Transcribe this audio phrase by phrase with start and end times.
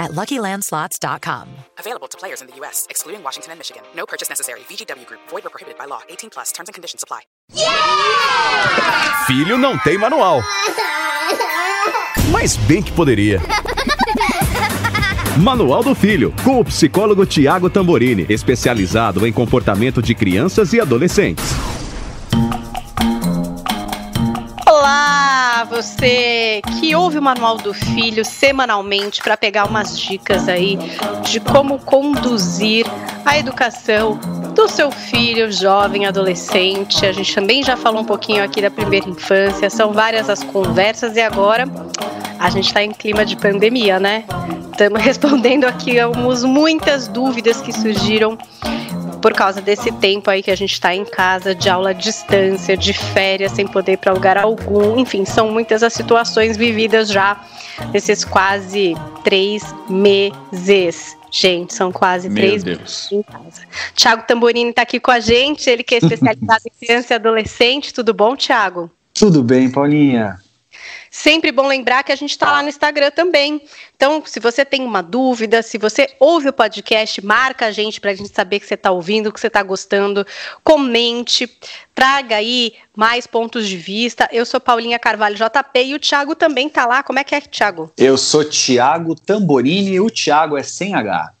[0.00, 1.46] at LuckyLandSlots.com.
[1.78, 3.82] Available to players in the U.S., excluding Washington and Michigan.
[3.94, 4.60] No purchase necessary.
[4.60, 5.20] VGW Group.
[5.28, 6.00] Void or prohibited by law.
[6.08, 6.50] 18 plus.
[6.50, 7.20] Terms and conditions apply.
[9.26, 10.42] Filho não tem manual.
[12.32, 13.40] Mas bem que poderia.
[15.38, 21.59] Manual do Filho, com o psicólogo Tiago Tamborini, especializado em comportamento de crianças e adolescentes.
[24.80, 30.78] Olá, você que ouve o Manual do Filho semanalmente para pegar umas dicas aí
[31.22, 32.86] de como conduzir
[33.26, 34.18] a educação
[34.54, 37.04] do seu filho, jovem, adolescente.
[37.04, 41.14] A gente também já falou um pouquinho aqui da primeira infância, são várias as conversas
[41.14, 41.66] e agora
[42.38, 44.24] a gente está em clima de pandemia, né?
[44.72, 48.38] Estamos respondendo aqui algumas muitas dúvidas que surgiram
[49.20, 52.76] por causa desse tempo aí que a gente está em casa, de aula à distância,
[52.76, 54.98] de férias, sem poder ir para lugar algum.
[54.98, 57.40] Enfim, são muitas as situações vividas já
[57.92, 61.16] nesses quase três meses.
[61.30, 62.78] Gente, são quase Meu três Deus.
[62.78, 63.62] meses em casa.
[63.94, 67.94] Tiago Tamborini está aqui com a gente, ele que é especializado em criança e adolescente.
[67.94, 68.90] Tudo bom, Tiago?
[69.14, 70.38] Tudo bem, Paulinha?
[71.10, 73.60] Sempre bom lembrar que a gente está lá no Instagram também.
[73.96, 78.12] Então, se você tem uma dúvida, se você ouve o podcast, marca a gente para
[78.12, 80.24] a gente saber que você está ouvindo, que você está gostando.
[80.62, 81.50] Comente,
[81.94, 84.28] traga aí mais pontos de vista.
[84.30, 87.02] Eu sou Paulinha Carvalho JP e o Thiago também tá lá.
[87.02, 87.92] Como é que é, Thiago?
[87.98, 91.34] Eu sou Tiago Tamborini e o Tiago é sem H.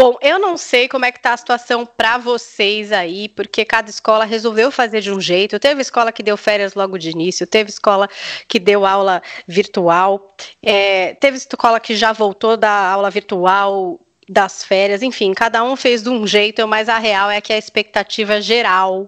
[0.00, 3.90] Bom, eu não sei como é que tá a situação para vocês aí, porque cada
[3.90, 5.58] escola resolveu fazer de um jeito.
[5.58, 8.08] Teve escola que deu férias logo de início, teve escola
[8.48, 15.02] que deu aula virtual, é, teve escola que já voltou da aula virtual das férias,
[15.02, 19.06] enfim, cada um fez de um jeito, mas a real é que a expectativa geral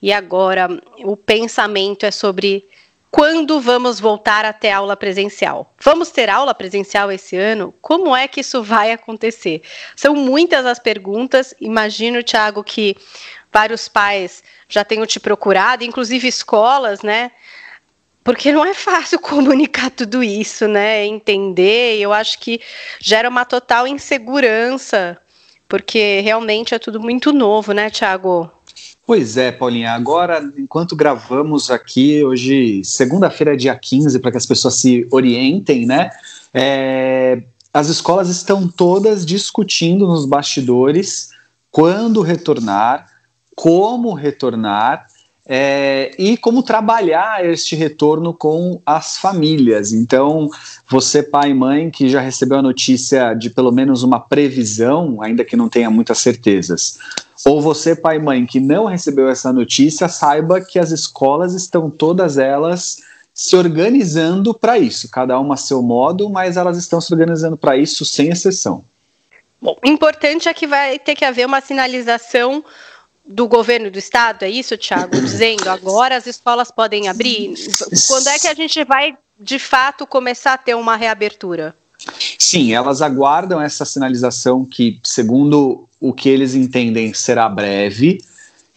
[0.00, 2.68] e agora o pensamento é sobre
[3.10, 5.74] quando vamos voltar até aula presencial?
[5.82, 7.74] Vamos ter aula presencial esse ano?
[7.82, 9.62] Como é que isso vai acontecer?
[9.96, 11.52] São muitas as perguntas.
[11.60, 12.96] Imagino, Thiago, que
[13.52, 17.32] vários pais já tenham te procurado, inclusive escolas, né?
[18.22, 21.04] Porque não é fácil comunicar tudo isso, né?
[21.04, 21.98] Entender.
[21.98, 22.60] Eu acho que
[23.00, 25.18] gera uma total insegurança,
[25.68, 28.50] porque realmente é tudo muito novo, né, Thiago?
[29.10, 29.90] Pois é, Paulinha.
[29.90, 36.10] Agora, enquanto gravamos aqui, hoje, segunda-feira, dia 15, para que as pessoas se orientem, né?
[36.54, 37.42] É,
[37.74, 41.30] as escolas estão todas discutindo nos bastidores
[41.72, 43.08] quando retornar,
[43.56, 45.08] como retornar
[45.44, 49.92] é, e como trabalhar este retorno com as famílias.
[49.92, 50.48] Então,
[50.88, 55.44] você, pai e mãe, que já recebeu a notícia de pelo menos uma previsão, ainda
[55.44, 56.96] que não tenha muitas certezas,
[57.44, 61.90] ou você, pai e mãe, que não recebeu essa notícia, saiba que as escolas estão
[61.90, 63.02] todas elas
[63.32, 67.76] se organizando para isso, cada uma a seu modo, mas elas estão se organizando para
[67.76, 68.84] isso sem exceção.
[69.60, 72.64] Bom, importante é que vai ter que haver uma sinalização
[73.24, 75.12] do governo do estado, é isso, Thiago?
[75.20, 77.54] Dizendo agora as escolas podem abrir?
[78.08, 81.74] Quando é que a gente vai, de fato, começar a ter uma reabertura?
[82.50, 88.18] Sim, elas aguardam essa sinalização que, segundo o que eles entendem, será breve.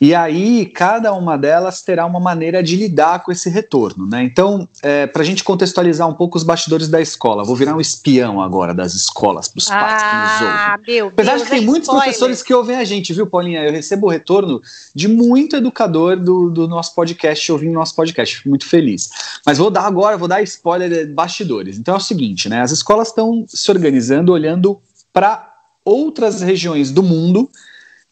[0.04, 4.22] E aí, cada uma delas terá uma maneira de lidar com esse retorno, né?
[4.22, 7.80] Então, é, para a gente contextualizar um pouco os bastidores da escola, vou virar um
[7.80, 10.48] espião agora das escolas para os pais que nos ouvem.
[10.48, 12.04] Ah, meu Apesar Deus, de que tem é muitos spoiler.
[12.04, 13.64] professores que ouvem a gente, viu, Paulinha?
[13.64, 14.62] Eu recebo o retorno
[14.94, 18.36] de muito educador do, do nosso podcast, ouvindo nosso podcast.
[18.36, 19.10] Fico muito feliz.
[19.46, 21.78] Mas vou dar agora, vou dar spoiler de bastidores.
[21.78, 22.60] Então é o seguinte, né?
[22.62, 24.82] As escolas estão se organizando, olhando
[25.14, 25.50] para
[25.86, 27.50] outras regiões do mundo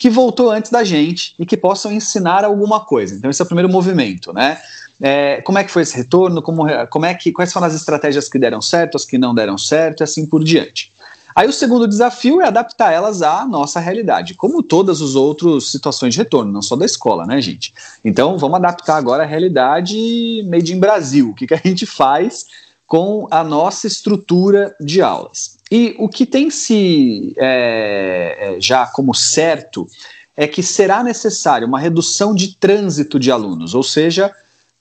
[0.02, 3.14] que voltou antes da gente e que possam ensinar alguma coisa.
[3.14, 4.60] Então esse é o primeiro movimento, né?
[5.00, 6.42] É, como é que foi esse retorno?
[6.42, 9.60] Como, como é que, quais foram as estratégias que deram certo, as que não deram
[9.60, 10.92] certo, e assim por diante.
[11.36, 16.16] Aí o segundo desafio é adaptar elas à nossa realidade, como todas as outras situações
[16.16, 17.72] de retorno, não só da escola, né, gente?
[18.04, 21.30] Então vamos adaptar agora a realidade made in Brasil.
[21.30, 22.48] O que, que a gente faz
[22.88, 25.61] com a nossa estrutura de aulas?
[25.72, 29.88] E o que tem se é, é, já como certo
[30.36, 34.36] é que será necessário uma redução de trânsito de alunos, ou seja,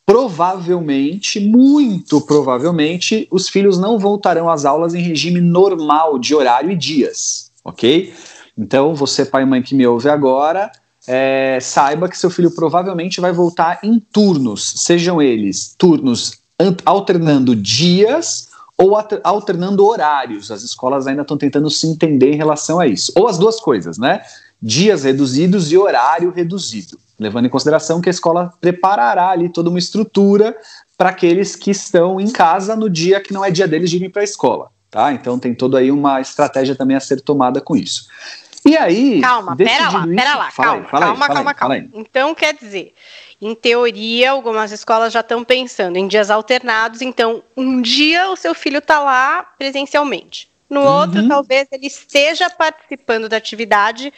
[0.05, 6.77] provavelmente, muito provavelmente, os filhos não voltarão às aulas em regime normal de horário e
[6.77, 8.13] dias, ok?
[8.59, 10.73] Então, você, pai e mãe que me ouve agora,
[11.07, 16.41] é, saiba que seu filho provavelmente vai voltar em turnos, sejam eles turnos
[16.85, 18.50] alternando dias
[18.81, 20.51] ou alternando horários.
[20.51, 23.13] As escolas ainda estão tentando se entender em relação a isso.
[23.15, 24.23] Ou as duas coisas, né?
[24.61, 29.79] Dias reduzidos e horário reduzido, levando em consideração que a escola preparará ali toda uma
[29.79, 30.57] estrutura
[30.97, 34.09] para aqueles que estão em casa no dia que não é dia deles de ir
[34.09, 34.71] para a escola.
[34.91, 35.13] Tá?
[35.13, 38.09] Então tem toda aí uma estratégia também a ser tomada com isso.
[38.67, 39.21] E aí.
[39.21, 41.77] Calma, pera lá, pera lá, calma, calma, calma, calma.
[41.95, 42.93] Então quer dizer,
[43.41, 48.55] em teoria, algumas escolas já estão pensando em dias alternados, então um dia o seu
[48.55, 50.51] filho está lá presencialmente.
[50.69, 50.87] No uhum.
[50.87, 54.13] outro, talvez ele esteja participando da atividade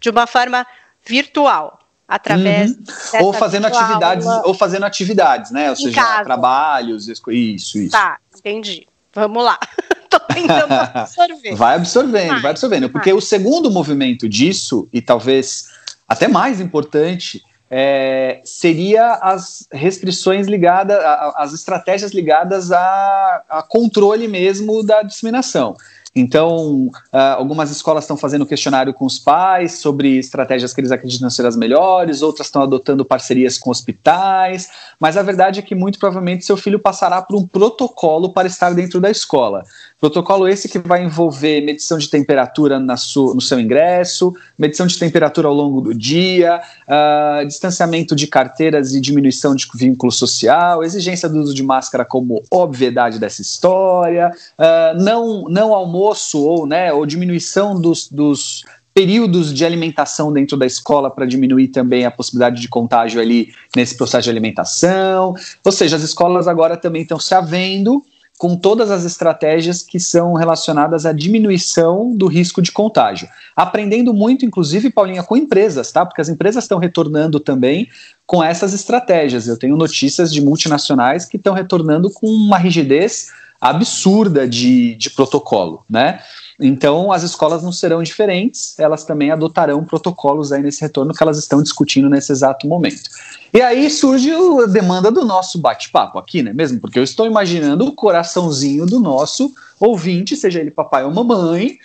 [0.00, 0.66] de uma forma
[1.04, 3.24] virtual, através uhum.
[3.24, 5.70] ou fazendo atividades ou fazendo atividades, né?
[5.70, 6.24] Ou seja, casa.
[6.24, 7.90] trabalhos, isso, isso.
[7.90, 8.86] Tá, entendi.
[9.12, 9.58] Vamos lá.
[10.08, 11.54] Tô tentando absorver.
[11.54, 12.88] Vai absorvendo, vai, vai absorvendo.
[12.88, 15.66] Porque o segundo movimento disso, e talvez
[16.06, 20.98] até mais importante, é, seria as restrições ligadas,
[21.36, 25.76] as estratégias ligadas a, a controle mesmo da disseminação.
[26.14, 31.28] Então, uh, algumas escolas estão fazendo questionário com os pais sobre estratégias que eles acreditam
[31.28, 34.68] ser as melhores, outras estão adotando parcerias com hospitais,
[34.98, 38.74] mas a verdade é que muito provavelmente seu filho passará por um protocolo para estar
[38.74, 39.64] dentro da escola.
[40.00, 44.98] Protocolo esse que vai envolver medição de temperatura na su, no seu ingresso, medição de
[44.98, 51.28] temperatura ao longo do dia, uh, distanciamento de carteiras e diminuição de vínculo social, exigência
[51.28, 57.04] do uso de máscara como obviedade dessa história, uh, não, não almoço ou, né, ou
[57.06, 58.62] diminuição dos, dos
[58.98, 63.96] períodos de alimentação dentro da escola para diminuir também a possibilidade de contágio ali nesse
[63.96, 65.34] processo de alimentação.
[65.64, 68.02] Ou seja, as escolas agora também estão se havendo
[68.38, 73.28] com todas as estratégias que são relacionadas à diminuição do risco de contágio.
[73.54, 76.06] Aprendendo muito, inclusive, Paulinha, com empresas, tá?
[76.06, 77.88] Porque as empresas estão retornando também
[78.24, 79.48] com essas estratégias.
[79.48, 83.28] Eu tenho notícias de multinacionais que estão retornando com uma rigidez
[83.60, 86.20] absurda de, de protocolo, né?
[86.60, 91.38] Então, as escolas não serão diferentes, elas também adotarão protocolos aí nesse retorno que elas
[91.38, 93.10] estão discutindo nesse exato momento.
[93.54, 96.80] E aí surge a demanda do nosso bate-papo aqui, né mesmo?
[96.80, 101.78] Porque eu estou imaginando o coraçãozinho do nosso ouvinte, seja ele papai ou mamãe,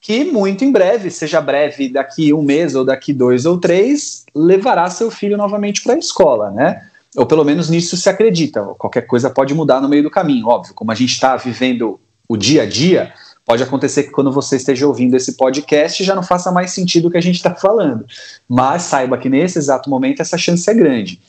[0.00, 4.88] que muito em breve, seja breve daqui um mês ou daqui dois ou três, levará
[4.88, 6.89] seu filho novamente para a escola, né?
[7.16, 8.62] Ou pelo menos nisso se acredita.
[8.78, 10.74] Qualquer coisa pode mudar no meio do caminho, óbvio.
[10.74, 13.12] Como a gente está vivendo o dia a dia,
[13.50, 17.10] Pode acontecer que quando você esteja ouvindo esse podcast já não faça mais sentido o
[17.10, 18.06] que a gente está falando.
[18.48, 21.20] Mas saiba que nesse exato momento essa chance é grande.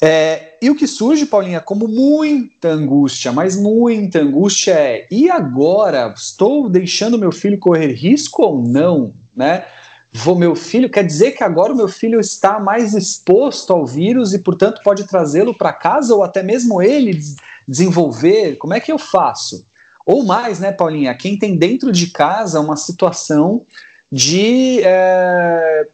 [0.00, 6.14] É, e o que surge, Paulinha, como muita angústia, mas muita angústia é: e agora?
[6.16, 9.12] Estou deixando meu filho correr risco ou não?
[9.34, 9.64] Né?
[10.10, 14.32] Vou, meu filho, quer dizer que agora o meu filho está mais exposto ao vírus
[14.32, 17.20] e, portanto, pode trazê-lo para casa ou até mesmo ele
[17.66, 18.56] desenvolver?
[18.56, 19.66] Como é que eu faço?
[20.06, 23.66] Ou mais, né, Paulinha, quem tem dentro de casa uma situação
[24.10, 25.86] de é,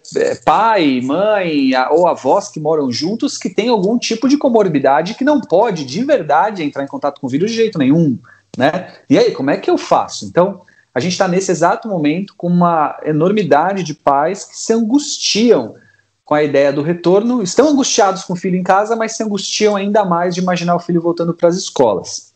[0.44, 5.40] pai, mãe ou avós que moram juntos que tem algum tipo de comorbidade que não
[5.40, 8.16] pode de verdade entrar em contato com o vírus de jeito nenhum,
[8.56, 8.92] né?
[9.10, 10.26] E aí, como é que eu faço?
[10.26, 10.60] Então,
[10.94, 15.74] a gente está nesse exato momento com uma enormidade de pais que se angustiam
[16.24, 19.76] com a ideia do retorno, estão angustiados com o filho em casa, mas se angustiam
[19.76, 22.32] ainda mais de imaginar o filho voltando para as escolas.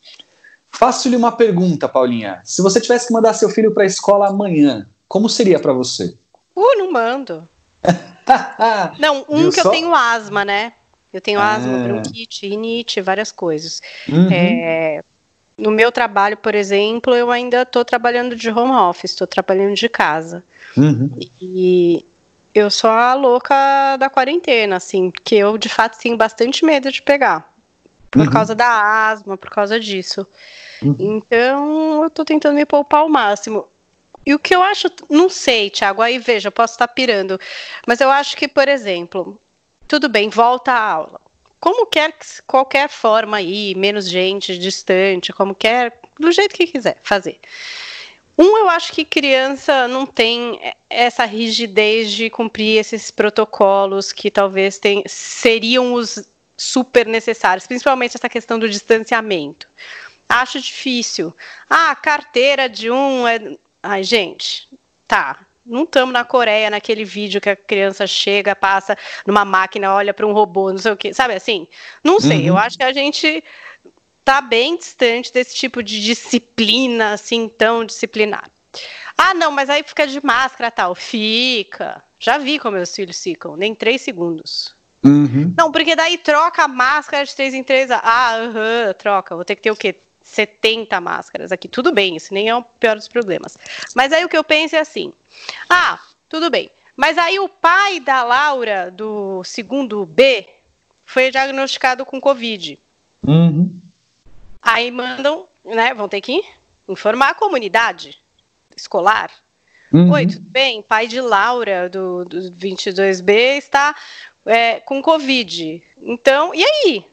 [0.67, 2.41] Faço-lhe uma pergunta, Paulinha.
[2.45, 6.15] Se você tivesse que mandar seu filho para a escola amanhã, como seria para você?
[6.55, 7.49] Uh, não mando.
[8.99, 9.69] não, um Viu que só?
[9.69, 10.75] eu tenho asma, né?
[11.13, 11.55] Eu tenho ah.
[11.55, 13.81] asma, bronquite, rinite, várias coisas.
[14.07, 14.29] Uhum.
[14.31, 15.03] É,
[15.59, 19.89] no meu trabalho, por exemplo, eu ainda estou trabalhando de home office, estou trabalhando de
[19.89, 20.45] casa.
[20.77, 21.11] Uhum.
[21.43, 22.05] E
[22.55, 27.03] eu sou a louca da quarentena, assim, porque eu de fato tenho bastante medo de
[27.03, 27.53] pegar.
[28.11, 28.31] Por uhum.
[28.31, 30.27] causa da asma, por causa disso.
[30.81, 30.97] Uhum.
[30.99, 33.67] Então, eu tô tentando me poupar ao máximo.
[34.25, 37.39] E o que eu acho, não sei, Thiago, aí veja, posso estar pirando,
[37.87, 39.41] mas eu acho que, por exemplo,
[39.87, 41.21] tudo bem, volta à aula.
[41.61, 42.15] Como quer,
[42.47, 47.41] qualquer forma aí, menos gente, distante, como quer, do jeito que quiser fazer.
[48.39, 54.79] Um, eu acho que criança não tem essa rigidez de cumprir esses protocolos que talvez
[54.79, 59.67] tem, seriam os super necessários, principalmente essa questão do distanciamento.
[60.29, 61.35] Acho difícil.
[61.69, 63.57] Ah, carteira de um é.
[63.83, 64.69] Ai, gente,
[65.07, 65.45] tá.
[65.69, 68.97] Não estamos na Coreia, naquele vídeo que a criança chega, passa
[69.27, 71.13] numa máquina, olha para um robô, não sei o quê.
[71.13, 71.69] Sabe assim?
[72.03, 72.41] Não sei.
[72.41, 72.47] Uhum.
[72.47, 73.45] Eu acho que a gente
[74.25, 78.51] tá bem distante desse tipo de disciplina, assim, tão disciplinar.
[79.17, 80.95] Ah, não, mas aí fica de máscara tal.
[80.95, 84.75] Fica, Já vi como meus filhos ficam, nem três segundos.
[85.05, 85.55] Uhum.
[85.57, 87.91] Não, porque daí troca a máscara de três em três.
[87.91, 89.35] Ah, aham, troca.
[89.35, 89.95] Vou ter que ter o quê?
[90.29, 91.69] 70 máscaras aqui.
[91.69, 93.57] Tudo bem, isso nem é o pior dos problemas.
[93.95, 95.13] Mas aí o que eu penso é assim:
[95.69, 96.71] ah, tudo bem.
[96.97, 100.47] Mas aí o pai da Laura, do segundo B,
[101.05, 102.79] foi diagnosticado com Covid.
[103.27, 103.81] Uhum.
[104.61, 105.95] Aí mandam, né?
[105.95, 106.45] Vão ter que
[106.89, 108.19] informar a comunidade
[108.77, 109.31] escolar.
[109.93, 110.11] Uhum.
[110.11, 110.83] Oi, tudo bem?
[110.83, 113.95] Pai de Laura, do, do 22B, está
[114.45, 115.83] é, com Covid.
[116.01, 117.05] Então, e aí?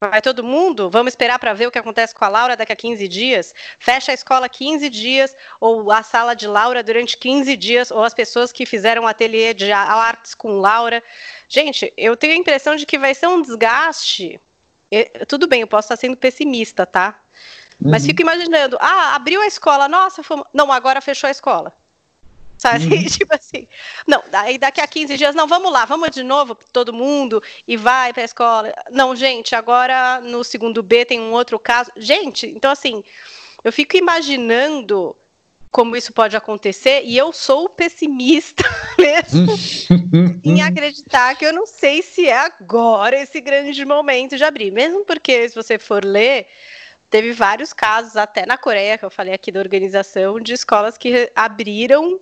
[0.00, 0.90] Vai todo mundo?
[0.90, 3.54] Vamos esperar para ver o que acontece com a Laura daqui a 15 dias?
[3.78, 8.12] Fecha a escola 15 dias, ou a sala de Laura durante 15 dias, ou as
[8.12, 11.02] pessoas que fizeram o ateliê de artes com Laura.
[11.48, 14.38] Gente, eu tenho a impressão de que vai ser um desgaste.
[14.90, 17.18] Eu, tudo bem, eu posso estar sendo pessimista, tá?
[17.80, 17.90] Uhum.
[17.90, 20.46] Mas fico imaginando, ah, abriu a escola, nossa, fomos...
[20.52, 21.74] não, agora fechou a escola.
[22.58, 22.86] Sabe?
[22.86, 23.04] Uhum.
[23.06, 23.68] tipo assim.
[24.06, 27.76] Não, daí daqui a 15 dias, não, vamos lá, vamos de novo, todo mundo, e
[27.76, 28.74] vai para a escola.
[28.90, 31.90] Não, gente, agora no segundo B tem um outro caso.
[31.96, 33.04] Gente, então assim,
[33.62, 35.16] eu fico imaginando
[35.76, 38.64] como isso pode acontecer, e eu sou pessimista
[38.98, 39.54] mesmo
[40.42, 44.70] em acreditar que eu não sei se é agora esse grande momento de abrir.
[44.70, 46.46] Mesmo porque, se você for ler,
[47.10, 51.30] teve vários casos, até na Coreia, que eu falei aqui da organização, de escolas que
[51.34, 52.20] abriram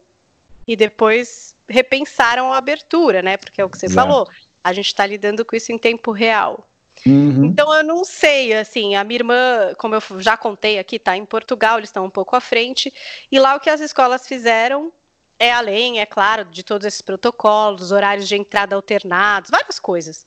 [0.66, 3.36] e depois repensaram a abertura, né?
[3.36, 4.28] Porque é o que você falou,
[4.62, 6.68] a gente está lidando com isso em tempo real.
[7.06, 7.44] Uhum.
[7.44, 11.24] Então eu não sei, assim, a minha irmã, como eu já contei aqui, está em
[11.24, 12.92] Portugal, eles estão um pouco à frente,
[13.30, 14.92] e lá o que as escolas fizeram
[15.38, 20.26] é além, é claro, de todos esses protocolos, horários de entrada alternados, várias coisas.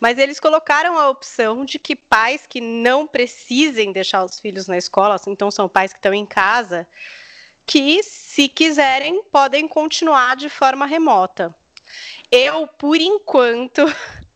[0.00, 4.76] Mas eles colocaram a opção de que pais que não precisem deixar os filhos na
[4.76, 6.86] escola, assim, então são pais que estão em casa,
[7.68, 11.54] que, se quiserem, podem continuar de forma remota.
[12.32, 13.84] Eu, por enquanto,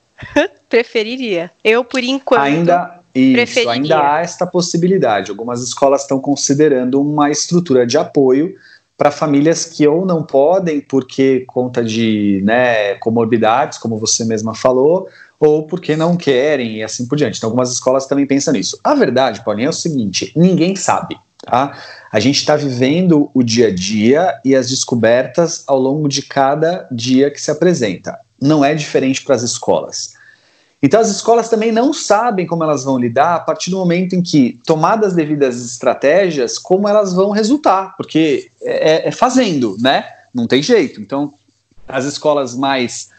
[0.68, 1.50] preferiria.
[1.64, 2.42] Eu, por enquanto.
[2.42, 5.30] Ainda, isso, ainda há esta possibilidade.
[5.30, 8.54] Algumas escolas estão considerando uma estrutura de apoio
[8.98, 15.08] para famílias que ou não podem porque conta de né, comorbidades, como você mesma falou,
[15.40, 17.38] ou porque não querem e assim por diante.
[17.38, 18.78] Então, algumas escolas também pensam nisso.
[18.84, 21.18] A verdade, Paulinho, é o seguinte: ninguém sabe.
[21.42, 21.76] Tá?
[22.10, 26.86] A gente está vivendo o dia a dia e as descobertas ao longo de cada
[26.90, 28.18] dia que se apresenta.
[28.40, 30.14] Não é diferente para as escolas.
[30.80, 34.22] Então, as escolas também não sabem como elas vão lidar a partir do momento em
[34.22, 40.04] que, tomadas as devidas estratégias, como elas vão resultar, porque é, é fazendo, né?
[40.34, 41.00] Não tem jeito.
[41.00, 41.34] Então,
[41.86, 43.10] as escolas mais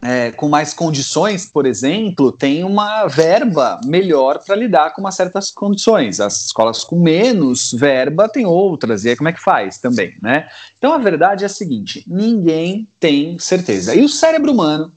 [0.00, 5.50] é, com mais condições, por exemplo, tem uma verba melhor para lidar com umas certas
[5.50, 6.20] condições.
[6.20, 10.48] As escolas com menos verba têm outras, e aí como é que faz também, né?
[10.78, 13.94] Então a verdade é a seguinte: ninguém tem certeza.
[13.94, 14.92] E o cérebro humano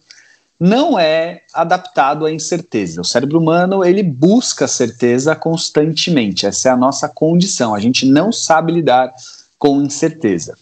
[0.60, 3.01] não é adaptado à incerteza.
[3.01, 6.46] O cérebro humano ele busca certeza constantemente.
[6.46, 7.74] Essa é a nossa condição.
[7.74, 9.12] A gente não sabe lidar
[9.58, 10.55] com incerteza.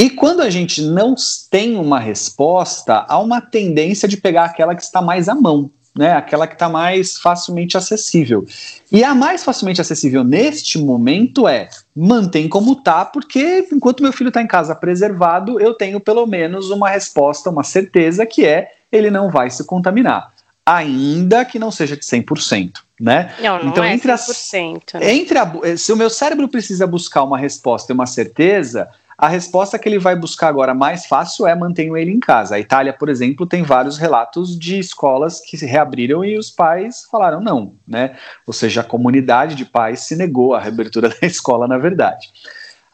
[0.00, 1.16] E quando a gente não
[1.50, 6.12] tem uma resposta, há uma tendência de pegar aquela que está mais à mão, né?
[6.12, 8.46] Aquela que está mais facilmente acessível.
[8.92, 14.28] E a mais facilmente acessível neste momento é mantém como tá, porque enquanto meu filho
[14.28, 19.10] está em casa preservado, eu tenho pelo menos uma resposta, uma certeza que é ele
[19.10, 20.32] não vai se contaminar,
[20.64, 22.74] ainda que não seja de 100%.
[23.00, 23.32] Né?
[23.40, 24.94] Não, não então, é entre 100%.
[24.94, 25.14] As, né?
[25.14, 28.88] entre a, se o meu cérebro precisa buscar uma resposta e uma certeza,
[29.18, 32.54] a resposta que ele vai buscar agora mais fácil é mantenham ele em casa.
[32.54, 37.04] A Itália, por exemplo, tem vários relatos de escolas que se reabriram e os pais
[37.10, 38.14] falaram não, né?
[38.46, 42.28] Ou seja, a comunidade de pais se negou à reabertura da escola, na verdade.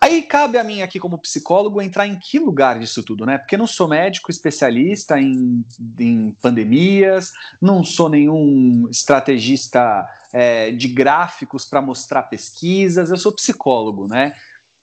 [0.01, 3.37] Aí cabe a mim aqui como psicólogo entrar em que lugar disso tudo, né?
[3.37, 5.65] Porque não sou médico especialista em,
[5.99, 14.07] em pandemias, não sou nenhum estrategista é, de gráficos para mostrar pesquisas, eu sou psicólogo,
[14.07, 14.35] né?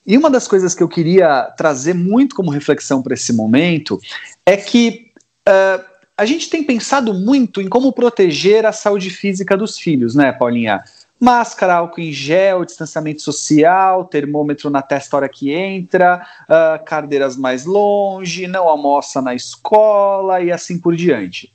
[0.06, 4.00] E uma das coisas que eu queria trazer muito como reflexão para esse momento
[4.46, 5.12] é que
[5.48, 5.84] uh,
[6.18, 10.84] a gente tem pensado muito em como proteger a saúde física dos filhos, né, Paulinha?
[11.20, 17.64] Máscara, álcool em gel, distanciamento social, termômetro na testa hora que entra, uh, cadeiras mais
[17.64, 21.54] longe, não almoça na escola e assim por diante.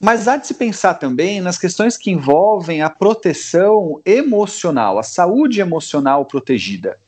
[0.00, 5.60] Mas há de se pensar também nas questões que envolvem a proteção emocional, a saúde
[5.60, 6.98] emocional protegida.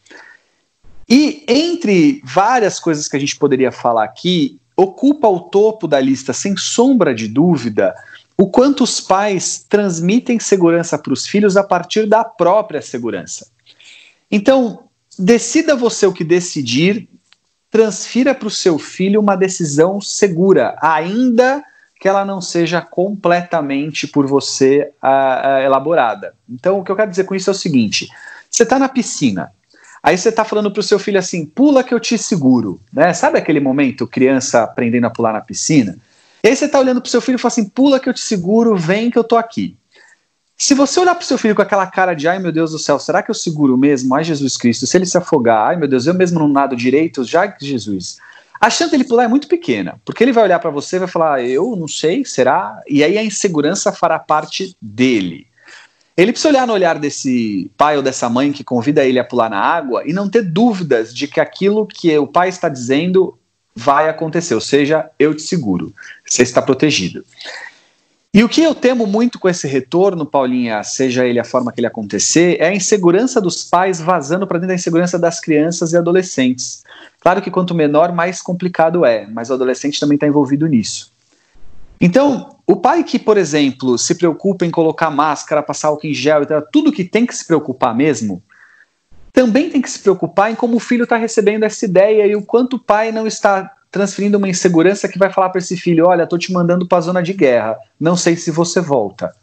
[1.09, 6.33] E entre várias coisas que a gente poderia falar aqui, ocupa o topo da lista,
[6.33, 7.95] sem sombra de dúvida,
[8.37, 13.47] o quanto os pais transmitem segurança para os filhos a partir da própria segurança.
[14.31, 14.85] Então,
[15.19, 17.09] decida você o que decidir,
[17.71, 21.63] transfira para o seu filho uma decisão segura, ainda
[22.01, 26.35] que ela não seja completamente por você uh, uh, elaborada.
[26.49, 28.09] Então, o que eu quero dizer com isso é o seguinte:
[28.51, 29.53] você está na piscina,
[30.05, 33.15] aí você está falando para o seu filho assim, pula que eu te seguro, né?
[33.15, 35.97] Sabe aquele momento, criança aprendendo a pular na piscina?
[36.45, 38.13] E aí você está olhando para o seu filho e fala assim, pula que eu
[38.13, 39.79] te seguro, vem que eu tô aqui.
[40.59, 42.79] Se você olhar para o seu filho com aquela cara de ai meu Deus do
[42.79, 44.15] céu, será que eu seguro mesmo?
[44.15, 47.25] Ai Jesus Cristo, se ele se afogar, ai meu Deus, eu mesmo não nado direito,
[47.25, 48.19] já Jesus.
[48.61, 51.09] A chance dele pular é muito pequena, porque ele vai olhar para você e vai
[51.09, 52.79] falar, eu não sei, será?
[52.87, 55.47] E aí a insegurança fará parte dele.
[56.17, 59.51] Ele precisa olhar no olhar desse pai ou dessa mãe que convida ele a pular
[59.51, 63.37] na água e não ter dúvidas de que aquilo que o pai está dizendo
[63.75, 65.93] vai acontecer, ou seja, eu te seguro,
[66.25, 67.25] você está protegido.
[68.33, 71.81] E o que eu temo muito com esse retorno, Paulinha, seja ele a forma que
[71.81, 75.97] ele acontecer, é a insegurança dos pais vazando para dentro da insegurança das crianças e
[75.97, 76.83] adolescentes.
[77.21, 81.14] Claro que quanto menor, mais complicado é, mas o adolescente também está envolvido nisso.
[82.05, 86.43] Então, o pai que, por exemplo, se preocupa em colocar máscara, passar álcool em gel
[86.71, 88.43] tudo que tem que se preocupar mesmo,
[89.33, 92.43] também tem que se preocupar em como o filho está recebendo essa ideia e o
[92.43, 96.25] quanto o pai não está transferindo uma insegurança que vai falar para esse filho: olha,
[96.25, 99.35] estou te mandando para a zona de guerra, não sei se você volta.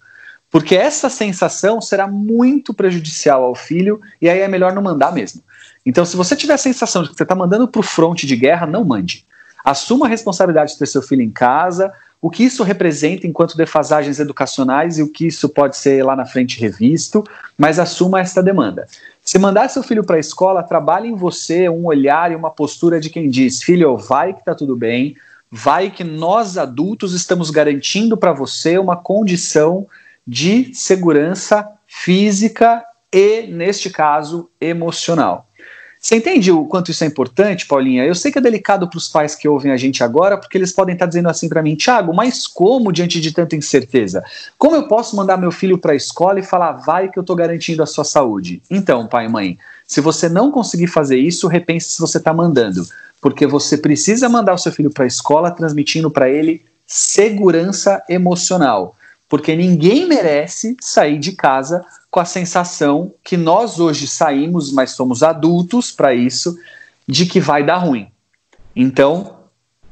[0.52, 5.42] Porque essa sensação será muito prejudicial ao filho e aí é melhor não mandar mesmo.
[5.84, 8.36] Então, se você tiver a sensação de que você está mandando para o fronte de
[8.36, 9.26] guerra, não mande.
[9.66, 11.92] Assuma a responsabilidade de ter seu filho em casa,
[12.22, 16.26] o que isso representa enquanto defasagens educacionais e o que isso pode ser lá na
[16.26, 17.24] frente revisto,
[17.58, 18.88] mas assuma esta demanda.
[19.24, 23.00] Se mandar seu filho para a escola, trabalhe em você um olhar e uma postura
[23.00, 25.16] de quem diz: filho, vai que está tudo bem,
[25.50, 29.88] vai que nós adultos estamos garantindo para você uma condição
[30.26, 35.48] de segurança física e, neste caso, emocional.
[36.02, 38.04] Você entende o quanto isso é importante, Paulinha?
[38.04, 40.74] Eu sei que é delicado para os pais que ouvem a gente agora, porque eles
[40.74, 44.24] podem estar dizendo assim para mim, Tiago, mas como diante de tanta incerteza?
[44.58, 47.36] Como eu posso mandar meu filho para a escola e falar, vai que eu estou
[47.36, 48.64] garantindo a sua saúde?
[48.68, 52.84] Então, pai e mãe, se você não conseguir fazer isso, repense se você está mandando,
[53.22, 58.96] porque você precisa mandar o seu filho para a escola transmitindo para ele segurança emocional,
[59.32, 65.24] porque ninguém merece sair de casa com a sensação que nós hoje saímos, mas somos
[65.24, 66.54] adultos para isso,
[67.08, 68.12] de que vai dar ruim.
[68.76, 69.38] Então,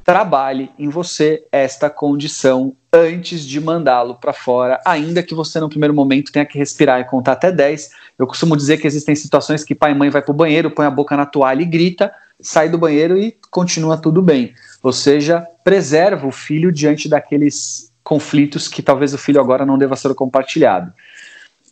[0.04, 5.94] trabalhe em você esta condição antes de mandá-lo para fora, ainda que você no primeiro
[5.94, 7.92] momento tenha que respirar e contar até 10.
[8.20, 10.86] Eu costumo dizer que existem situações que pai e mãe vai para o banheiro, põe
[10.86, 14.54] a boca na toalha e grita, sai do banheiro e continua tudo bem.
[14.84, 19.96] Ou seja, preserva o filho diante daqueles conflitos que talvez o filho agora não deva
[19.96, 20.92] ser compartilhado.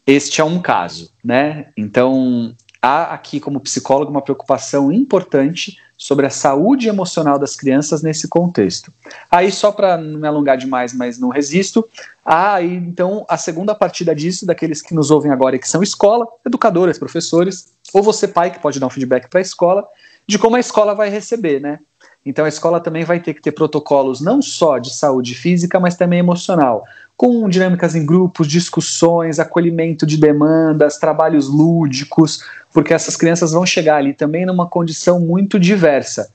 [0.05, 1.67] Este é um caso, né?
[1.75, 8.27] Então, há aqui, como psicólogo, uma preocupação importante sobre a saúde emocional das crianças nesse
[8.27, 8.93] contexto.
[9.31, 11.87] Aí, só para não me alongar demais, mas não resisto,
[12.23, 15.81] há aí, então, a segunda partida disso, daqueles que nos ouvem agora e que são
[15.81, 19.87] escola, educadores, professores, ou você, pai, que pode dar um feedback para a escola,
[20.27, 21.79] de como a escola vai receber, né?
[22.27, 25.95] Então a escola também vai ter que ter protocolos não só de saúde física, mas
[25.95, 26.83] também emocional
[27.17, 33.97] com dinâmicas em grupos, discussões, acolhimento de demandas, trabalhos lúdicos, porque essas crianças vão chegar
[33.97, 36.31] ali também numa condição muito diversa.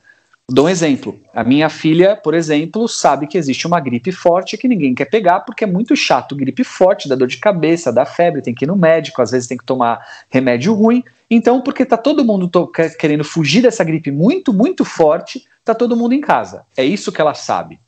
[0.51, 1.19] Dou um exemplo.
[1.33, 5.41] A minha filha, por exemplo, sabe que existe uma gripe forte que ninguém quer pegar
[5.41, 6.35] porque é muito chato.
[6.35, 9.47] Gripe forte, dá dor de cabeça, dá febre, tem que ir no médico, às vezes
[9.47, 11.05] tem que tomar remédio ruim.
[11.31, 12.51] Então, porque tá todo mundo
[12.99, 16.65] querendo fugir dessa gripe muito, muito forte, tá todo mundo em casa.
[16.77, 17.81] É isso que ela sabe.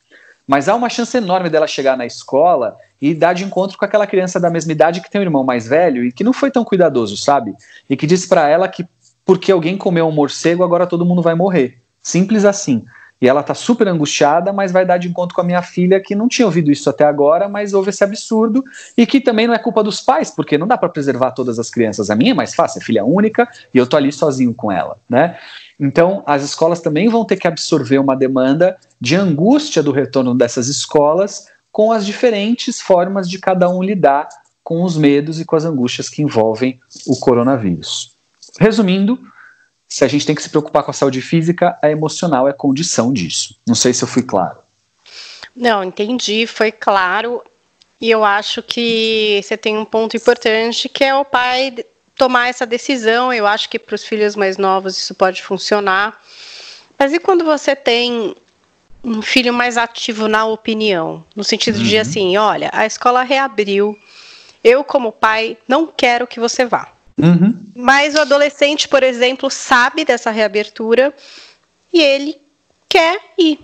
[0.47, 4.07] Mas há uma chance enorme dela chegar na escola e dar de encontro com aquela
[4.07, 6.65] criança da mesma idade que tem um irmão mais velho e que não foi tão
[6.65, 7.55] cuidadoso, sabe?
[7.89, 8.87] E que disse para ela que
[9.25, 11.81] porque alguém comeu um morcego, agora todo mundo vai morrer.
[12.03, 12.85] Simples assim.
[13.21, 16.15] E ela tá super angustiada, mas vai dar de encontro com a minha filha que
[16.15, 18.63] não tinha ouvido isso até agora, mas houve esse absurdo
[18.99, 21.71] e que também não é culpa dos pais, porque não dá para preservar todas as
[21.71, 22.11] crianças.
[22.11, 24.99] A minha é mais fácil, é filha única e eu tô ali sozinho com ela,
[25.09, 25.39] né?
[25.79, 30.69] Então, as escolas também vão ter que absorver uma demanda de angústia do retorno dessas
[30.69, 34.29] escolas com as diferentes formas de cada um lidar
[34.63, 38.15] com os medos e com as angústias que envolvem o coronavírus.
[38.59, 39.19] Resumindo,
[39.87, 43.13] se a gente tem que se preocupar com a saúde física, a emocional é condição
[43.13, 43.57] disso.
[43.67, 44.59] Não sei se eu fui claro.
[45.55, 47.43] Não, entendi, foi claro.
[48.01, 51.85] E eu acho que você tem um ponto importante que é o pai
[52.17, 53.33] tomar essa decisão.
[53.33, 56.21] Eu acho que para os filhos mais novos isso pode funcionar.
[56.99, 58.35] Mas e quando você tem
[59.03, 61.25] um filho mais ativo na opinião?
[61.35, 61.85] No sentido uhum.
[61.85, 63.99] de assim, olha, a escola reabriu.
[64.63, 66.91] Eu, como pai, não quero que você vá.
[67.21, 67.63] Uhum.
[67.77, 71.15] Mas o adolescente, por exemplo, sabe dessa reabertura
[71.93, 72.37] e ele
[72.89, 73.61] quer ir.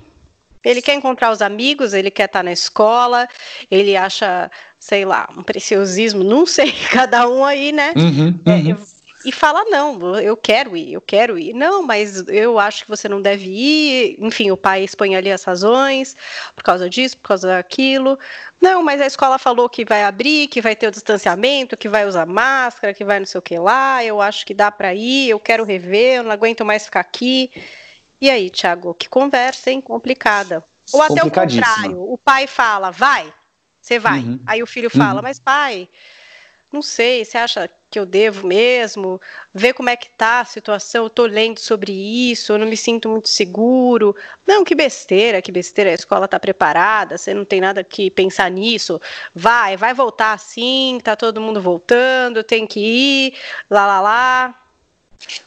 [0.65, 3.27] Ele quer encontrar os amigos, ele quer estar na escola,
[3.71, 7.95] ele acha, sei lá, um preciosismo, não sei, cada um aí, né?
[7.97, 8.71] Uhum, É, uhum.
[8.71, 11.53] eu- e fala: não, eu quero ir, eu quero ir.
[11.53, 14.17] Não, mas eu acho que você não deve ir.
[14.19, 16.17] Enfim, o pai expõe ali as razões,
[16.57, 18.19] por causa disso, por causa daquilo.
[18.61, 22.07] Não, mas a escola falou que vai abrir, que vai ter o distanciamento, que vai
[22.07, 24.03] usar máscara, que vai não sei o que lá.
[24.03, 27.51] Eu acho que dá para ir, eu quero rever, eu não aguento mais ficar aqui.
[28.21, 29.81] E aí, Thiago, que conversa, hein?
[29.81, 30.65] Complicada.
[30.93, 33.33] Ou até o contrário, o pai fala, vai,
[33.81, 34.21] você vai.
[34.21, 34.41] Uhum.
[34.47, 35.23] Aí o filho fala, Uhum.
[35.23, 35.89] mas pai,
[36.73, 39.21] não sei, você acha que eu devo mesmo?
[39.53, 42.77] Ver como é que tá a situação, eu tô lendo sobre isso, eu não me
[42.77, 44.15] sinto muito seguro.
[44.47, 48.51] Não, que besteira, que besteira, a escola tá preparada, você não tem nada que pensar
[48.51, 49.01] nisso.
[49.35, 53.35] Vai, vai voltar assim, tá todo mundo voltando, tem que ir,
[53.69, 54.63] lá, lá, lá.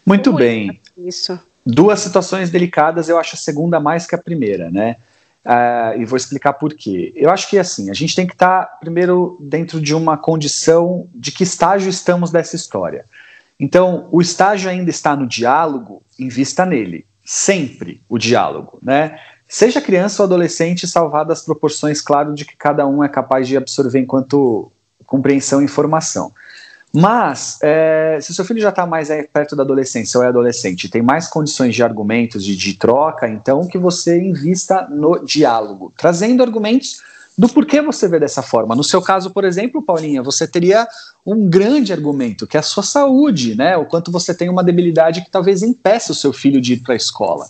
[0.05, 0.81] Muito Ui, bem.
[0.97, 1.39] Isso.
[1.65, 4.97] Duas situações delicadas, eu acho a segunda mais que a primeira, né?
[5.45, 7.11] Ah, e vou explicar por quê.
[7.15, 11.31] Eu acho que assim, a gente tem que estar primeiro dentro de uma condição de
[11.31, 13.05] que estágio estamos dessa história.
[13.59, 17.05] Então, o estágio ainda está no diálogo, invista nele.
[17.25, 19.17] Sempre o diálogo, né?
[19.47, 23.55] Seja criança ou adolescente, salvado as proporções, claro, de que cada um é capaz de
[23.55, 24.71] absorver enquanto
[25.05, 26.33] compreensão e informação.
[26.95, 31.01] Mas, é, se seu filho já está mais perto da adolescência ou é adolescente, tem
[31.01, 37.01] mais condições de argumentos, de, de troca, então que você invista no diálogo, trazendo argumentos
[37.35, 38.75] do porquê você vê dessa forma.
[38.75, 40.87] No seu caso, por exemplo, Paulinha, você teria
[41.25, 43.75] um grande argumento, que é a sua saúde, né?
[43.75, 46.93] O quanto você tem uma debilidade que talvez impeça o seu filho de ir para
[46.93, 47.47] a escola.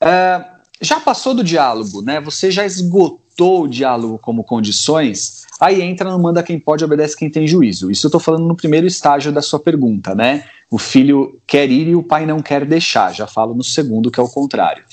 [0.00, 0.44] É,
[0.80, 2.20] já passou do diálogo, né?
[2.20, 7.30] Você já esgotou o diálogo como condições, aí entra no manda quem pode, obedece quem
[7.30, 7.90] tem juízo.
[7.90, 10.44] Isso eu estou falando no primeiro estágio da sua pergunta, né?
[10.70, 13.14] O filho quer ir e o pai não quer deixar.
[13.14, 14.84] Já falo no segundo, que é o contrário.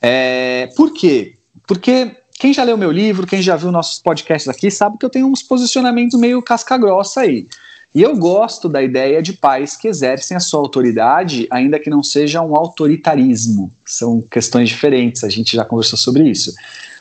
[0.00, 1.34] É, por quê?
[1.66, 5.10] Porque quem já leu meu livro, quem já viu nossos podcasts aqui, sabe que eu
[5.10, 7.46] tenho uns posicionamentos meio casca-grossa aí.
[7.94, 12.02] E eu gosto da ideia de pais que exercem a sua autoridade, ainda que não
[12.02, 13.72] seja um autoritarismo.
[13.86, 16.52] São questões diferentes, a gente já conversou sobre isso.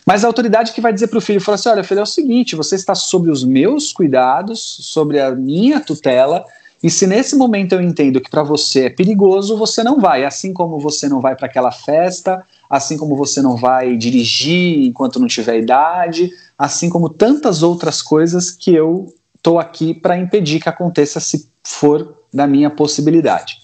[0.06, 2.06] Mas a autoridade que vai dizer para o filho, fala assim, olha, filho, é o
[2.06, 6.46] seguinte, você está sob os meus cuidados, sobre a minha tutela,
[6.84, 10.24] e se nesse momento eu entendo que para você é perigoso, você não vai.
[10.24, 15.20] Assim como você não vai para aquela festa, assim como você não vai dirigir enquanto
[15.20, 20.70] não tiver idade, assim como tantas outras coisas que eu estou aqui para impedir que
[20.70, 23.58] aconteça se for da minha possibilidade.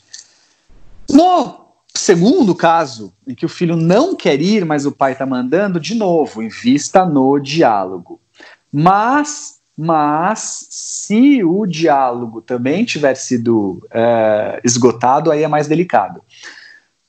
[1.07, 1.60] No
[1.95, 5.95] segundo caso, em que o filho não quer ir, mas o pai está mandando, de
[5.95, 8.19] novo, invista no diálogo.
[8.71, 16.21] Mas, mas, se o diálogo também tiver sido é, esgotado, aí é mais delicado.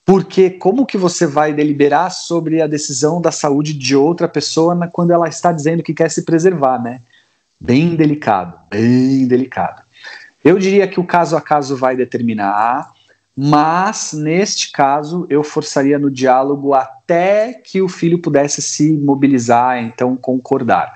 [0.05, 4.88] Porque como que você vai deliberar sobre a decisão da saúde de outra pessoa na,
[4.88, 7.01] quando ela está dizendo que quer se preservar, né?
[7.61, 9.83] Bem delicado, bem delicado.
[10.45, 12.92] Eu diria que o caso a caso vai determinar,
[13.37, 20.16] mas neste caso eu forçaria no diálogo até que o filho pudesse se mobilizar, então
[20.16, 20.95] concordar.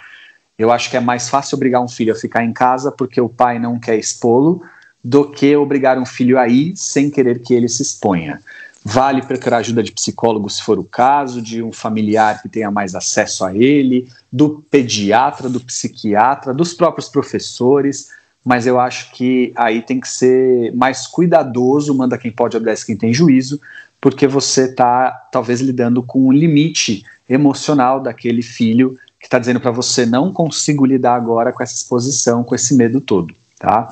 [0.59, 3.29] Eu acho que é mais fácil obrigar um filho a ficar em casa porque o
[3.29, 4.63] pai não quer expô-lo
[5.03, 8.41] do que obrigar um filho a ir sem querer que ele se exponha.
[8.85, 12.95] Vale procurar ajuda de psicólogo se for o caso, de um familiar que tenha mais
[12.95, 18.11] acesso a ele, do pediatra, do psiquiatra, dos próprios professores,
[18.47, 22.97] mas eu acho que aí tem que ser mais cuidadoso, manda quem pode, obedece quem
[22.97, 23.61] tem juízo,
[24.01, 29.73] porque você está talvez lidando com um limite emocional daquele filho que está dizendo para
[29.73, 33.89] você não consigo lidar agora com essa exposição, com esse medo todo, tá?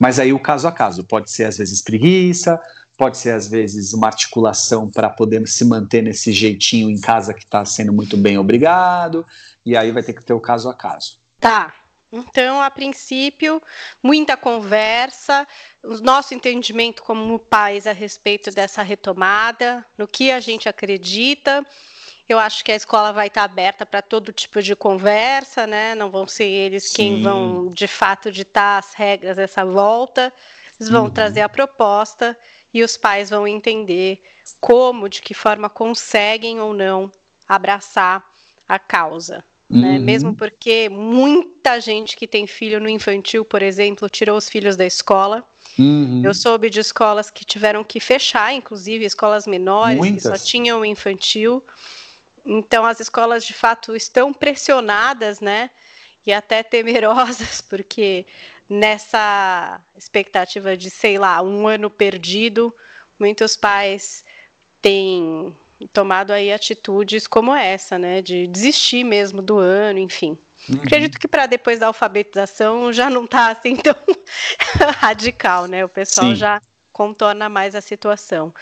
[0.00, 2.60] Mas aí o caso a caso, pode ser às vezes preguiça,
[2.98, 7.44] pode ser às vezes uma articulação para poder se manter nesse jeitinho em casa que
[7.44, 9.24] está sendo muito bem obrigado,
[9.64, 11.20] e aí vai ter que ter o caso a caso.
[11.38, 11.72] Tá.
[12.12, 13.62] Então, a princípio,
[14.02, 15.48] muita conversa,
[15.82, 21.66] o nosso entendimento como pais a respeito dessa retomada, no que a gente acredita.
[22.28, 25.94] Eu acho que a escola vai estar aberta para todo tipo de conversa, né?
[25.94, 26.94] Não vão ser eles Sim.
[26.94, 30.32] quem vão, de fato, ditar as regras dessa volta.
[30.78, 31.10] Eles vão uhum.
[31.10, 32.38] trazer a proposta
[32.74, 34.22] e os pais vão entender
[34.60, 37.10] como, de que forma conseguem ou não
[37.48, 38.30] abraçar
[38.68, 39.42] a causa.
[39.72, 39.80] Uhum.
[39.80, 39.98] Né?
[39.98, 44.84] Mesmo porque muita gente que tem filho no infantil, por exemplo, tirou os filhos da
[44.84, 45.48] escola.
[45.78, 46.22] Uhum.
[46.22, 50.22] Eu soube de escolas que tiveram que fechar, inclusive escolas menores Muitas.
[50.22, 51.64] que só tinham infantil.
[52.44, 55.70] Então as escolas de fato estão pressionadas, né?
[56.26, 58.26] E até temerosas, porque
[58.68, 62.74] nessa expectativa de, sei lá, um ano perdido,
[63.18, 64.24] muitos pais
[64.82, 65.56] têm
[65.92, 70.38] tomado aí atitudes como essa, né, de desistir mesmo do ano, enfim.
[70.68, 70.82] Uhum.
[70.82, 73.96] Acredito que para depois da alfabetização já não está assim tão
[74.98, 75.84] radical, né?
[75.84, 76.36] O pessoal Sim.
[76.36, 76.60] já
[76.92, 78.54] contorna mais a situação.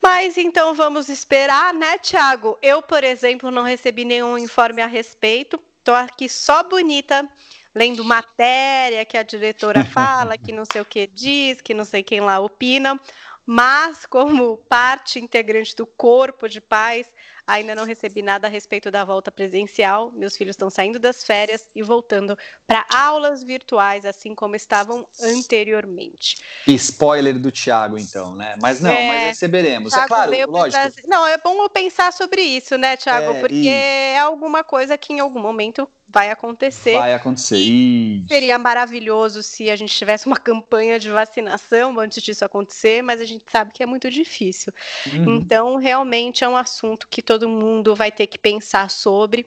[0.00, 2.56] Mas então vamos esperar, né, Tiago?
[2.62, 5.60] Eu, por exemplo, não recebi nenhum informe a respeito.
[5.78, 7.28] Estou aqui só bonita,
[7.74, 12.02] lendo matéria que a diretora fala, que não sei o que diz, que não sei
[12.02, 12.98] quem lá opina
[13.46, 17.14] mas como parte integrante do corpo de pais,
[17.46, 20.10] ainda não recebi nada a respeito da volta presencial.
[20.10, 26.38] Meus filhos estão saindo das férias e voltando para aulas virtuais, assim como estavam anteriormente.
[26.66, 28.56] Spoiler do Tiago, então, né?
[28.60, 29.92] Mas não, é, mas receberemos.
[29.92, 31.06] é claro, lógico.
[31.06, 33.32] Não, é bom eu pensar sobre isso, né, Tiago?
[33.32, 33.68] É, porque e...
[33.68, 36.96] é alguma coisa que em algum momento vai acontecer.
[36.96, 37.58] Vai acontecer.
[37.58, 38.28] Isso.
[38.28, 43.24] Seria maravilhoso se a gente tivesse uma campanha de vacinação antes disso acontecer, mas a
[43.24, 44.72] gente sabe que é muito difícil.
[45.12, 45.36] Uhum.
[45.36, 49.46] Então, realmente é um assunto que todo mundo vai ter que pensar sobre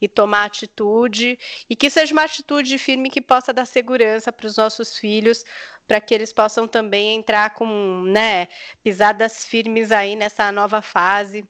[0.00, 4.56] e tomar atitude, e que seja uma atitude firme que possa dar segurança para os
[4.56, 5.44] nossos filhos,
[5.86, 8.48] para que eles possam também entrar com né,
[8.82, 11.46] pisadas firmes aí nessa nova fase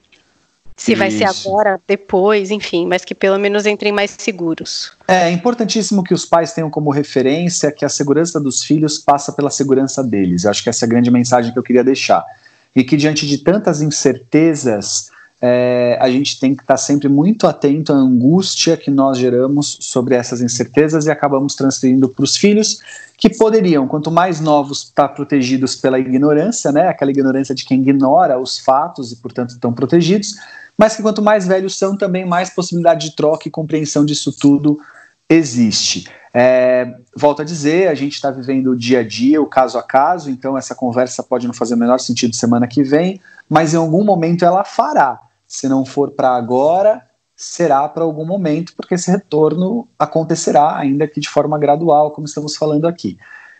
[0.81, 0.99] se Isso.
[0.99, 4.93] vai ser agora, depois, enfim, mas que pelo menos entrem mais seguros.
[5.07, 9.31] É, é importantíssimo que os pais tenham como referência que a segurança dos filhos passa
[9.31, 10.45] pela segurança deles.
[10.45, 12.25] Eu acho que essa é a grande mensagem que eu queria deixar.
[12.75, 15.11] E que diante de tantas incertezas,
[15.43, 20.15] é, a gente tem que estar sempre muito atento à angústia que nós geramos sobre
[20.15, 22.81] essas incertezas e acabamos transferindo para os filhos
[23.17, 28.39] que poderiam, quanto mais novos, estar protegidos pela ignorância, né, aquela ignorância de quem ignora
[28.39, 30.35] os fatos e, portanto, estão protegidos,
[30.77, 34.79] mas que quanto mais velhos são, também mais possibilidade de troca e compreensão disso tudo
[35.29, 36.09] existe.
[36.33, 39.83] É, volto a dizer, a gente está vivendo o dia a dia, o caso a
[39.83, 43.77] caso, então essa conversa pode não fazer o menor sentido semana que vem, mas em
[43.77, 45.19] algum momento ela fará.
[45.51, 47.03] Se não for para agora,
[47.35, 52.55] será para algum momento, porque esse retorno acontecerá, ainda que de forma gradual, como estamos
[52.55, 53.19] falando aqui.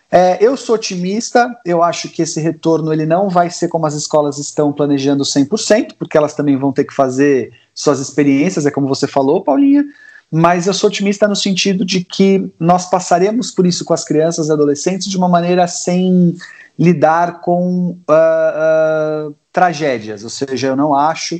[0.09, 3.93] É, eu sou otimista, eu acho que esse retorno ele não vai ser como as
[3.93, 8.87] escolas estão planejando 100%, porque elas também vão ter que fazer suas experiências, é como
[8.87, 9.83] você falou, Paulinha,
[10.31, 14.47] mas eu sou otimista no sentido de que nós passaremos por isso com as crianças
[14.47, 16.37] e adolescentes de uma maneira sem
[16.79, 21.37] lidar com uh, uh, tragédias, ou seja, eu não acho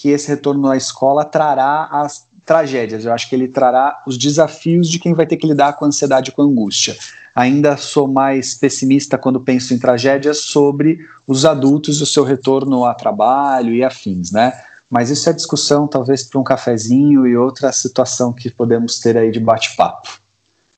[0.00, 4.88] que esse retorno à escola trará as tragédias, eu acho que ele trará os desafios
[4.88, 6.96] de quem vai ter que lidar com a ansiedade e com a angústia.
[7.34, 12.86] Ainda sou mais pessimista quando penso em tragédias sobre os adultos e o seu retorno
[12.86, 14.52] a trabalho e afins, né?
[14.88, 19.30] Mas isso é discussão, talvez, para um cafezinho e outra situação que podemos ter aí
[19.30, 20.18] de bate-papo.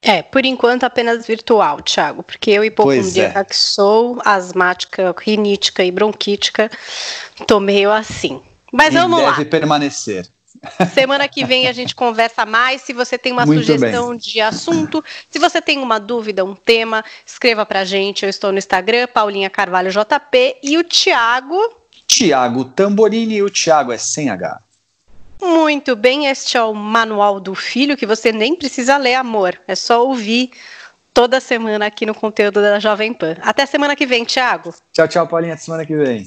[0.03, 3.45] É, por enquanto apenas virtual, Thiago, porque eu hipocondríaca é.
[3.45, 6.71] que sou, asmática, rinítica e bronquítica,
[7.47, 8.41] tô meio assim.
[8.73, 9.37] Mas vamos deve lá.
[9.37, 10.29] Deve permanecer.
[10.93, 12.83] Semana que vem a gente conversa mais.
[12.83, 14.19] Se você tem uma Muito sugestão bem.
[14.19, 18.25] de assunto, se você tem uma dúvida, um tema, escreva pra gente.
[18.25, 21.59] Eu estou no Instagram, Paulinha Carvalho JP e o Thiago.
[22.07, 24.61] Thiago Tamborini e o Thiago é sem H.
[25.41, 29.59] Muito bem, este é o manual do filho que você nem precisa ler, amor.
[29.67, 30.51] É só ouvir
[31.15, 33.37] toda semana aqui no conteúdo da Jovem Pan.
[33.41, 34.75] Até semana que vem, Thiago.
[34.93, 35.55] Tchau, tchau, Paulinha.
[35.55, 36.27] Até semana que vem.